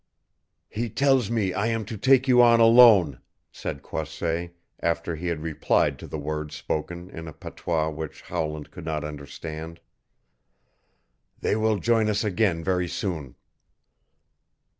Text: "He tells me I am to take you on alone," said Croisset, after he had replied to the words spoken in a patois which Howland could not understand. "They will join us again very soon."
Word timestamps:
"He 0.67 0.89
tells 0.89 1.29
me 1.29 1.53
I 1.53 1.67
am 1.67 1.85
to 1.85 1.95
take 1.95 2.27
you 2.27 2.41
on 2.41 2.59
alone," 2.59 3.21
said 3.51 3.83
Croisset, 3.83 4.55
after 4.79 5.15
he 5.15 5.27
had 5.27 5.43
replied 5.43 5.99
to 5.99 6.07
the 6.07 6.17
words 6.17 6.55
spoken 6.55 7.07
in 7.11 7.27
a 7.27 7.31
patois 7.33 7.89
which 7.91 8.23
Howland 8.23 8.71
could 8.71 8.83
not 8.85 9.03
understand. 9.03 9.79
"They 11.39 11.55
will 11.55 11.77
join 11.77 12.09
us 12.09 12.23
again 12.23 12.63
very 12.63 12.87
soon." 12.87 13.35